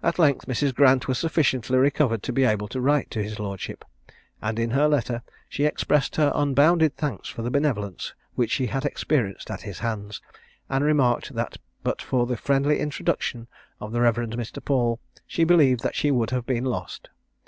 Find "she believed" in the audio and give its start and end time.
15.26-15.82